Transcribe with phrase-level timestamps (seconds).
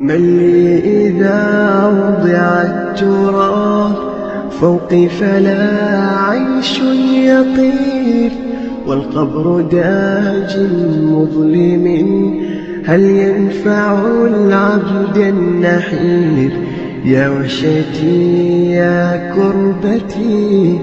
[0.00, 0.38] من
[0.84, 3.92] إذا وضع التراب
[4.50, 6.78] فوقي فلا عيش
[7.14, 8.30] يطير
[8.86, 10.58] والقبر داج
[11.02, 11.86] مظلم
[12.86, 16.50] هل ينفع العبد النحير
[17.04, 20.78] يا وحشتي يا كربتي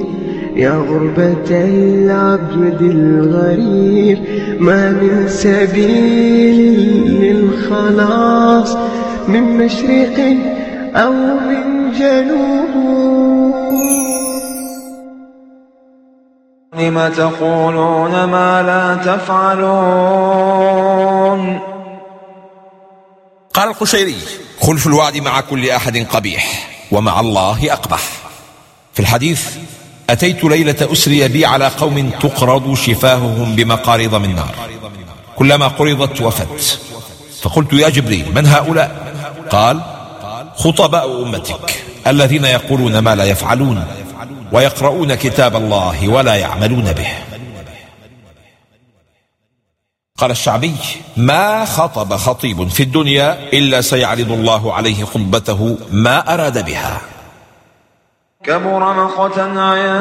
[0.56, 4.18] يا غربة العبد الغريب
[4.60, 6.58] ما من سبيل
[7.22, 8.78] للخلاص
[9.28, 10.18] من مشرق
[10.96, 12.58] أو من جنوب.
[16.76, 19.70] لم تقولون ما لا تفعلون؟
[23.54, 24.16] قال القشيري
[24.62, 28.02] خلف الوعد مع كل أحد قبيح ومع الله أقبح.
[28.94, 29.58] في الحديث
[30.10, 34.56] أتيت ليلة أسري بي على قوم تقرض شفاههم بمقارض من نار.
[35.36, 36.80] كلما قرضت وفت
[37.42, 39.07] فقلت يا جبريل من هؤلاء؟
[39.52, 39.82] قال
[40.56, 43.86] خطباء أمتك الذين يقولون ما لا يفعلون
[44.52, 47.08] ويقرؤون كتاب الله ولا يعملون به.
[50.18, 50.76] قال الشعبي
[51.18, 57.02] ما خطب خطيب في الدنيا إلا سيعرض الله عليه خطبته ما أراد بها.
[58.44, 59.92] كبر مقتا عند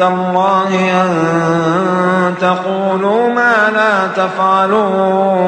[0.00, 0.70] الله
[1.02, 5.45] أن تقولوا ما لا تفعلون.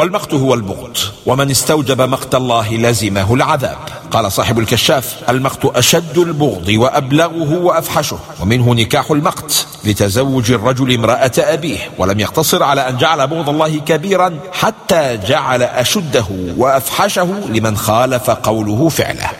[0.00, 3.78] والمقت هو البغض ومن استوجب مقت الله لزمه العذاب.
[4.10, 11.78] قال صاحب الكشاف المقت أشد البغض وأبلغه وأفحشه ومنه نكاح المقت لتزوج الرجل امرأة أبيه
[11.98, 18.88] ولم يقتصر على أن جعل بغض الله كبيرا حتى جعل أشده وأفحشه لمن خالف قوله
[18.88, 19.30] فعله.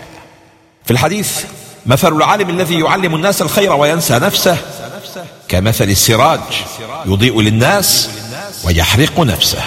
[0.84, 1.44] في الحديث
[1.86, 4.56] مثل العالم الذي يعلم الناس الخير وينسى نفسه
[5.48, 6.40] كمثل السراج
[7.06, 8.10] يضيء للناس
[8.64, 9.62] ويحرق نفسه.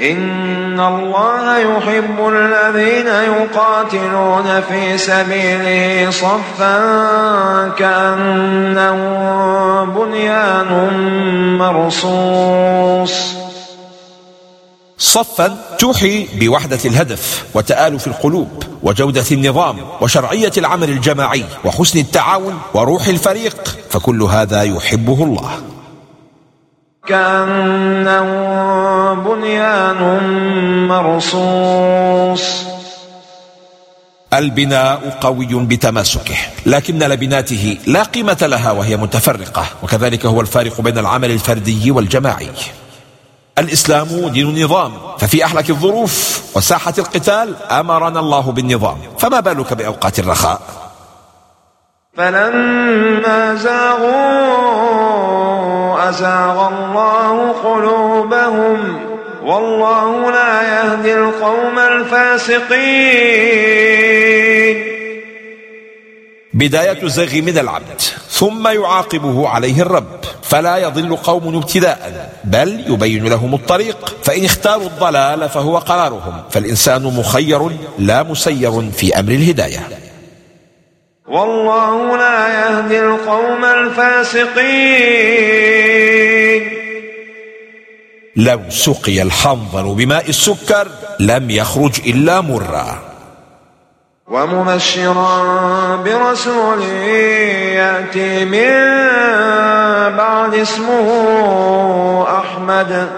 [0.00, 8.98] إن الله يحب الذين يقاتلون في سبيله صفا كأنه
[9.84, 10.70] بنيان
[11.58, 13.34] مرصوص.
[14.98, 23.76] صفا توحي بوحدة الهدف وتآلف القلوب وجودة النظام وشرعية العمل الجماعي وحسن التعاون وروح الفريق
[23.90, 25.77] فكل هذا يحبه الله.
[27.08, 28.28] كأنه
[29.14, 30.00] بنيان
[30.88, 32.64] مرصوص.
[34.34, 36.36] البناء قوي بتماسكه
[36.66, 42.50] لكن لبناته لا قيمة لها وهي متفرقة وكذلك هو الفارق بين العمل الفردي والجماعي.
[43.58, 50.60] الإسلام دين نظام ففي أحلك الظروف وساحة القتال أمرنا الله بالنظام فما بالك بأوقات الرخاء؟
[52.16, 54.48] فلما زاغوا
[56.08, 56.57] أزاغ
[61.14, 62.88] القوم الفاسقين.
[66.54, 70.18] بداية الزيغ من العبد ثم يعاقبه عليه الرب.
[70.42, 74.16] فلا يضل قوم ابتداء بل يبين لهم الطريق.
[74.22, 76.42] فإن اختاروا الضلال فهو قرارهم.
[76.50, 79.88] فالإنسان مخير لا مسير في أمر الهداية.
[81.28, 84.48] والله لا يهدي القوم الفاسقين.
[88.38, 90.88] لو سقي الحنظل بماء السكر
[91.20, 92.98] لم يخرج إلا مرا
[94.26, 96.82] ومبشرا برسول
[97.82, 98.70] يأتي من
[100.16, 101.08] بعد اسمه
[102.38, 103.08] أحمد.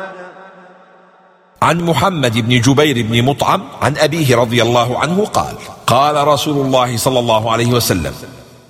[1.62, 5.54] عن محمد بن جبير بن مطعم عن أبيه رضي الله عنه قال
[5.86, 8.14] قال رسول الله صلى الله عليه وسلم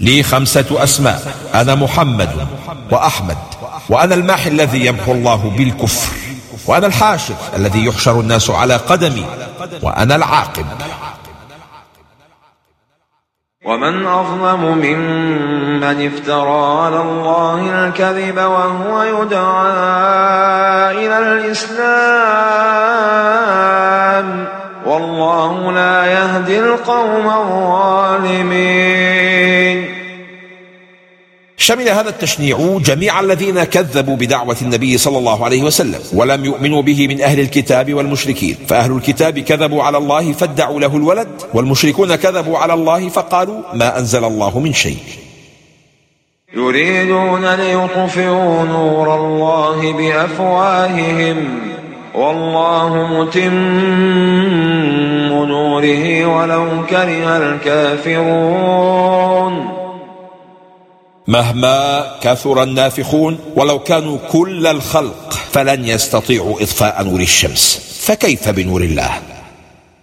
[0.00, 2.46] لي خمسة أسماء أنا محمد
[2.90, 3.38] وأحمد
[3.88, 6.19] وأنا الماحي الذي يمحو الله بالكفر.
[6.70, 9.26] وأنا الحاشر الذي يحشر الناس على قدمي
[9.82, 10.66] وأنا العاقب.
[13.64, 19.72] ومن أظلم ممن افترى على الله الكذب وهو يدعى
[21.06, 21.80] إلى الإسلام
[24.86, 28.60] والله لا يهدي القوم الظالمين.
[31.62, 37.08] شمل هذا التشنيع جميع الذين كذبوا بدعوة النبي صلى الله عليه وسلم ولم يؤمنوا به
[37.08, 38.56] من أهل الكتاب والمشركين.
[38.68, 44.24] فأهل الكتاب كذبوا على الله فادعوا له الولد والمشركون كذبوا على الله فقالوا ما أنزل
[44.24, 44.98] الله من شيء.
[46.56, 51.60] يريدون ليطفئوا نور الله بأفواههم.
[52.14, 53.54] والله متم
[55.28, 59.00] نوره ولو كره الكافرون.
[61.28, 67.90] مهما كثر النافخون ولو كانوا كل الخلق فلن يستطيعوا إطفاء نور الشمس.
[68.00, 69.10] فكيف بنور الله؟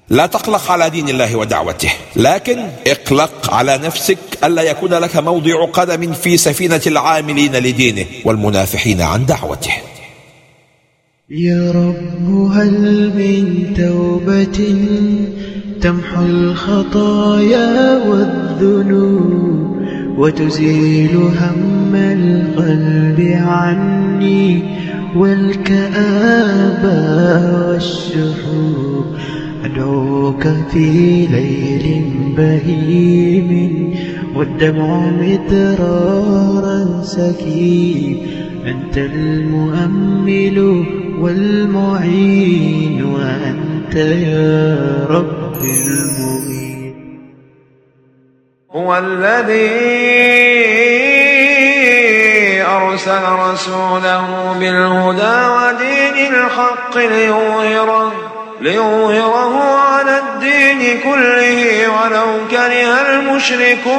[0.10, 6.14] لا تقلق على دين الله ودعوته لكن اقلق على نفسك ألا يكون لك موضع قدم
[6.14, 9.74] في سفينة العاملين لدينه والمنافحين عن دعوته.
[11.30, 14.76] يا رب هل من توبة
[15.82, 19.77] تمحو الخطايا والذنوب؟
[20.18, 24.64] وتزيل هم القلب عني
[25.16, 26.98] والكآبة
[27.70, 29.06] والشحوب
[29.66, 32.04] أدعوك في ليل
[32.38, 33.94] بهيم
[34.36, 38.18] والدمع مدرارا سكيب
[38.66, 40.86] أنت المؤمل
[41.20, 46.67] والمعين وأنت يا رب المؤمن
[48.78, 49.74] هو الذي
[52.62, 58.12] أرسل رسوله بالهدى ودين الحق ليظهره
[58.62, 63.98] ليظهره على الدين كله ولو كره المشركون.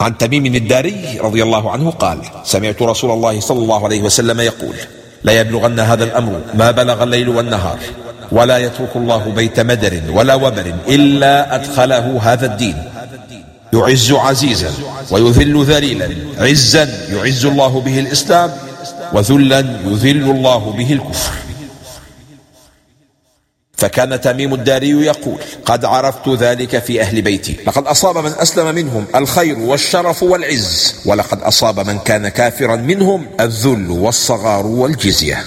[0.00, 4.76] عن تميم الداري رضي الله عنه قال سمعت رسول الله صلى الله عليه وسلم يقول
[5.22, 7.78] لا يبلغن هذا الأمر ما بلغ الليل والنهار.
[8.32, 12.76] ولا يترك الله بيت مدر ولا وبر إلا أدخله هذا الدين.
[13.72, 14.70] يعز عزيزا
[15.10, 16.08] ويذل ذليلا.
[16.38, 18.52] عزا يعز الله به الإسلام
[19.12, 21.32] وذلا يذل الله به الكفر.
[23.78, 27.56] فكان تميم الداري يقول قد عرفت ذلك في أهل بيتي.
[27.66, 30.94] لقد أصاب من أسلم منهم الخير والشرف والعز.
[31.06, 35.44] ولقد أصاب من كان كافرا منهم الذل والصغار والجزية.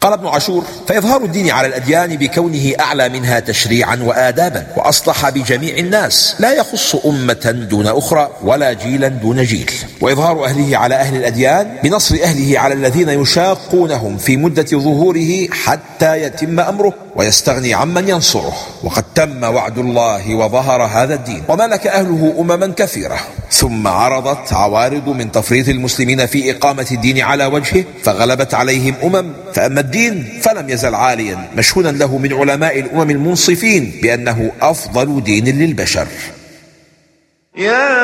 [0.00, 6.36] قال ابن عاشور فإظهار الدين على الأديان بكونه أعلى منها تشريعا وآدابا وأصلح بجميع الناس.
[6.38, 9.70] لا يخص أمة دون أخرى ولا جيلا دون جيل.
[10.00, 16.60] وإظهار أهله على أهل الأديان بنصر أهله على الذين يشاقونهم في مدة ظهوره حتى يتم
[16.60, 16.94] أمره.
[17.20, 18.56] ويستغني عمن ينصره.
[18.82, 21.42] وقد تم وعد الله وظهر هذا الدين.
[21.48, 23.18] وملك أهله أمما كثيرة.
[23.50, 29.32] ثم عرضت عوارض من تفريط المسلمين في إقامة الدين على وجهه فغلبت عليهم أمم.
[29.54, 36.06] فأما الدين فلم يزل عاليا مشهودا له من علماء الأمم المنصفين بأنه أفضل دين للبشر.
[37.56, 37.96] يا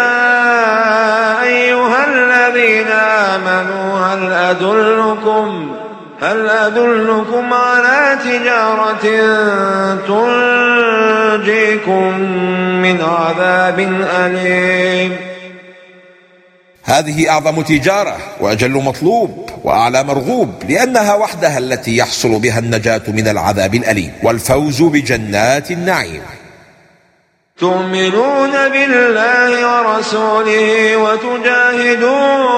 [1.42, 2.88] أيها الذين
[3.32, 5.76] آمنوا هل أدلكم
[6.20, 9.02] هل أدلكم على تجارة
[11.36, 12.20] تنجيكم
[12.82, 13.80] من عذاب
[14.10, 15.16] أليم؟
[16.84, 23.74] هذه أعظم تجارة وأجل مطلوب وأعلى مرغوب لأنها وحدها التي يحصل بها النجاة من العذاب
[23.74, 26.22] الأليم والفوز بجنات النعيم.
[27.58, 32.56] تؤمنون بالله ورسوله وتجاهدون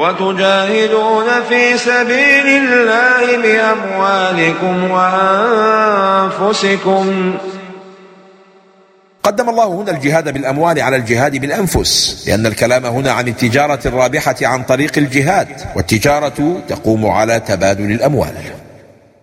[0.00, 4.90] وتجاهدون في سبيل الله بأموالكم
[6.40, 7.06] وأنفسكم.
[9.22, 14.62] قدم الله هنا الجهاد بالأموال على الجهاد بالأنفس لأن الكلام هنا عن التجارة الرابحة عن
[14.62, 18.34] طريق الجهاد والتجارة تقوم على تبادل الأموال.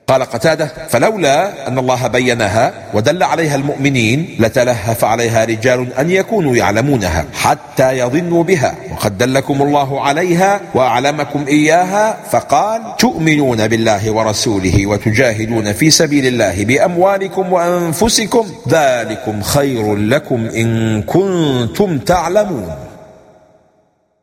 [0.08, 7.26] قال قتادة فلولا أن الله بينها ودل عليها المؤمنين لتلهف عليها رجال أن يكونوا يعلمونها
[7.34, 8.76] حتى يظنوا بها.
[8.92, 17.54] وقد دلكم الله عليها وأعلمكم إياها فقال تؤمنون بالله ورسوله وتجاهدون في سبيل الله بأموالكم
[17.54, 22.76] وأنفسكم ذلكم خير لكم إن كنتم تعلمون.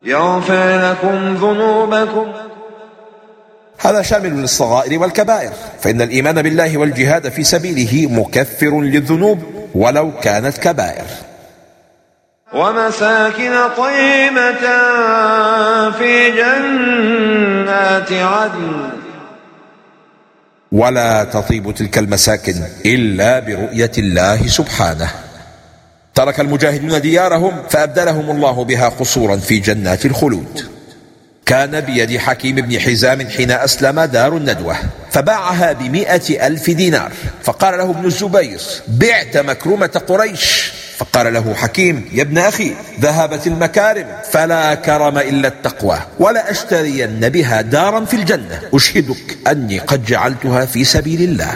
[0.04, 2.26] يغفر لكم ذنوبكم
[3.84, 9.42] هذا شامل للصغائر والكبائر فإن الإيمان بالله والجهاد في سبيله مكفر للذنوب
[9.74, 11.04] ولو كانت كبائر.
[12.54, 14.60] ومساكن طيبة
[15.90, 18.90] في جنات عدن.
[20.72, 22.54] ولا تطيب تلك المساكن
[22.86, 25.10] إلا برؤية الله سبحانه.
[26.14, 30.73] ترك المجاهدون ديارهم فأبدلهم الله بها قصورا في جنات الخلود.
[31.46, 34.76] كان بيد حكيم بن حزام حين أسلم دار الندوة
[35.10, 37.12] فباعها بمئة ألف دينار.
[37.42, 40.72] فقال له ابن الزبير بعت مكرمة قريش.
[40.96, 47.60] فقال له حكيم يا ابن أخي ذهبت المكارم فلا كرم إلا التقوى ولا أشترين بها
[47.60, 48.60] دارا في الجنة.
[48.74, 51.54] أشهدك أني قد جعلتها في سبيل الله.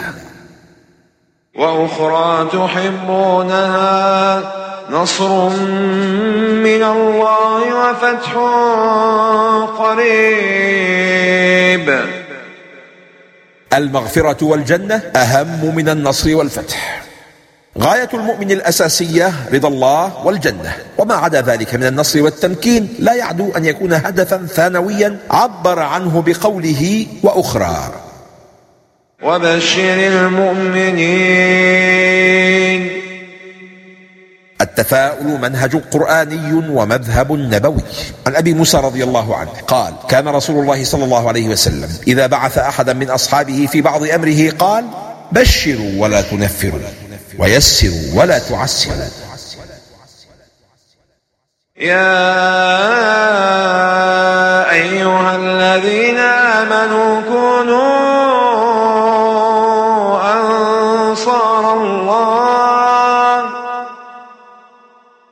[1.55, 3.79] وأخرى تحبونها.
[4.91, 5.49] نصر
[6.63, 8.33] من الله وفتح
[9.77, 11.29] قريب.
[13.73, 17.03] المغفرة والجنة أهم من النصر والفتح.
[17.79, 20.75] غاية المؤمن الأساسية رضا الله والجنة.
[20.97, 27.07] وما عدا ذلك من النصر والتمكين لا يعدو أن يكون هدفا ثانويا عبر عنه بقوله
[27.23, 27.93] وأخرى.
[29.23, 30.99] وبشر المؤمنين.
[34.61, 37.83] التفاؤل منهج قرآني ومذهب نبوي.
[38.27, 42.27] عن أبي موسى رضي الله عنه قال كان رسول الله صلى الله عليه وسلم إذا
[42.27, 44.85] بعث أحدا من أصحابه في بعض أمره قال
[45.31, 46.79] بشروا ولا تنفروا
[47.39, 48.95] ويسروا ولا تعسروا.
[51.77, 53.28] يا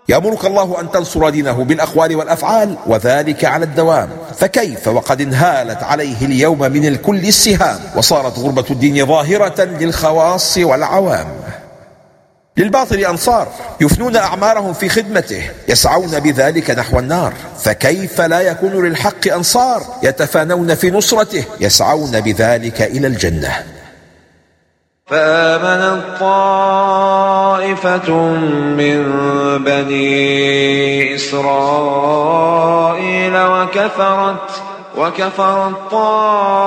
[0.10, 4.10] يأمرك الله أن تنصر دينه بالأقوال والأفعال وذلك على الدوام.
[4.40, 11.28] فكيف وقد انهالت عليه اليوم من الكل السهام وصارت غربة الدين ظاهرة للخواص والعوام؟
[12.58, 13.48] للباطل أنصار
[13.82, 17.34] يفنون أعمارهم في خدمته يسعون بذلك نحو النار.
[17.60, 23.77] فكيف لا يكون للحق أنصار يتفانون في نصرته يسعون بذلك إلى الجنة؟
[25.08, 28.12] فآمنت طائفة
[28.78, 29.04] من
[29.66, 32.58] بني إسرائيل
[33.38, 34.50] وكفرت
[34.98, 36.62] وكفرت طائفة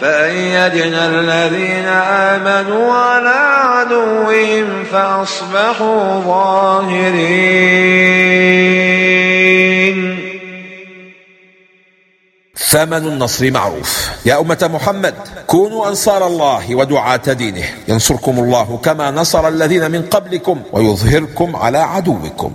[0.00, 7.70] فأيدنا الذين آمنوا على عدوهم فأصبحوا ظاهرين.
[12.70, 14.10] ثمن النصر معروف.
[14.26, 15.14] يا أمة محمد
[15.46, 17.64] كونوا أنصار الله ودعاة دينه.
[17.88, 22.52] ينصركم الله كما نصر الذين من قبلكم ويظهركم على عدوكم.